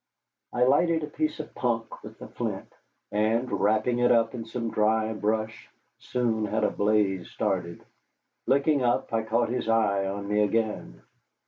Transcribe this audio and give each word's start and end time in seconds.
I 0.51 0.63
lighted 0.63 1.03
a 1.03 1.07
piece 1.07 1.39
of 1.39 1.53
punk 1.53 2.01
with 2.01 2.17
the 2.17 2.27
flint, 2.27 2.73
and, 3.11 3.51
wrapping 3.51 3.99
it 3.99 4.11
up 4.11 4.33
in 4.33 4.45
some 4.47 4.71
dry 4.71 5.13
brush, 5.13 5.69
soon 5.99 6.45
had 6.45 6.63
a 6.63 6.71
blaze 6.71 7.29
started. 7.29 7.85
Looking 8.47 8.81
up, 8.81 9.13
I 9.13 9.21
caught 9.21 9.49
his 9.49 9.69
eye 9.69 10.07
on 10.07 10.27
me 10.27 10.39
again. 10.41 11.03